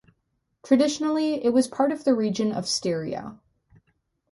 Traditionally 0.63 1.45
it 1.45 1.53
was 1.53 1.67
part 1.67 1.91
of 1.91 2.05
the 2.05 2.15
region 2.15 2.51
of 2.51 2.67
Styria. 2.67 3.37